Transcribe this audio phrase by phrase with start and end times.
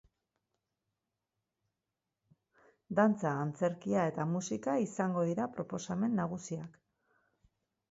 [3.01, 6.83] Dantza, antzerkia eta musika izango dira proposamen nagusiak.